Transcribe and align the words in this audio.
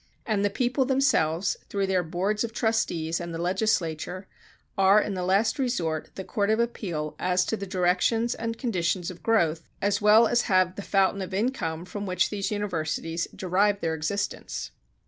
And 0.25 0.43
the 0.43 0.49
people 0.49 0.83
themselves, 0.83 1.57
through 1.69 1.85
their 1.85 2.01
boards 2.01 2.43
of 2.43 2.53
trustees 2.53 3.19
and 3.19 3.31
the 3.31 3.37
legislature, 3.37 4.25
are 4.75 4.99
in 4.99 5.13
the 5.13 5.21
last 5.23 5.59
resort 5.59 6.09
the 6.15 6.23
court 6.23 6.49
of 6.49 6.59
appeal 6.59 7.15
as 7.19 7.45
to 7.45 7.55
the 7.55 7.67
directions 7.67 8.33
and 8.33 8.57
conditions 8.57 9.11
of 9.11 9.21
growth, 9.21 9.69
as 9.79 10.01
well 10.01 10.25
as 10.27 10.41
have 10.49 10.75
the 10.75 10.81
fountain 10.81 11.21
of 11.21 11.35
income 11.35 11.85
from 11.85 12.07
which 12.07 12.31
these 12.31 12.49
universities 12.49 13.27
derive 13.35 13.79
their 13.81 13.93
existence. 13.93 14.71